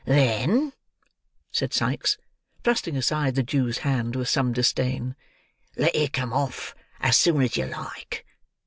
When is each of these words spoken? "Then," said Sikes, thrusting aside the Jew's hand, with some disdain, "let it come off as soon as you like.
"Then," 0.03 0.73
said 1.51 1.75
Sikes, 1.75 2.17
thrusting 2.63 2.97
aside 2.97 3.35
the 3.35 3.43
Jew's 3.43 3.77
hand, 3.85 4.15
with 4.15 4.29
some 4.29 4.51
disdain, 4.51 5.15
"let 5.77 5.93
it 5.95 6.11
come 6.13 6.33
off 6.33 6.73
as 7.01 7.15
soon 7.15 7.39
as 7.43 7.55
you 7.55 7.67
like. 7.67 8.25